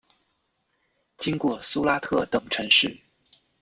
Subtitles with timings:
[1.15, 3.01] 经过苏拉特等城市。